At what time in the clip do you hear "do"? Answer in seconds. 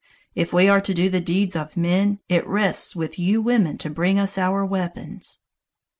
0.95-1.11